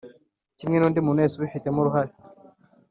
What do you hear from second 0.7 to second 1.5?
n undi muntu wese